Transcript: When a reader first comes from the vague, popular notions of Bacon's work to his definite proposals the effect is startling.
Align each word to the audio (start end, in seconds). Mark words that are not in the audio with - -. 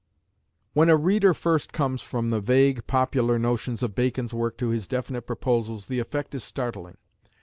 When 0.73 0.89
a 0.89 0.97
reader 0.97 1.31
first 1.31 1.73
comes 1.73 2.01
from 2.01 2.31
the 2.31 2.41
vague, 2.41 2.87
popular 2.87 3.37
notions 3.37 3.83
of 3.83 3.93
Bacon's 3.93 4.33
work 4.33 4.57
to 4.57 4.69
his 4.69 4.87
definite 4.87 5.27
proposals 5.27 5.85
the 5.85 5.99
effect 5.99 6.33
is 6.33 6.43
startling. 6.43 6.97